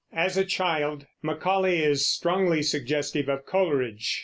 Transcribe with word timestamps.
As 0.15 0.35
a 0.35 0.43
child, 0.43 1.05
Macaulay 1.21 1.83
is 1.83 2.07
strongly 2.09 2.63
suggestive 2.63 3.29
of 3.29 3.45
Coleridge. 3.45 4.19